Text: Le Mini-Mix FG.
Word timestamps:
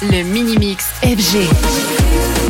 Le 0.00 0.22
Mini-Mix 0.22 0.86
FG. 1.02 2.49